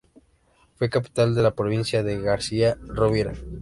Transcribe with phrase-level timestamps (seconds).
[0.77, 3.33] Fue capital de la provincia de García Rovira.